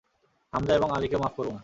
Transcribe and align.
হামযা 0.53 0.73
এবং 0.75 0.89
আলীকেও 0.91 1.19
মাফ 1.19 1.33
করব 1.35 1.51
না। 1.51 1.59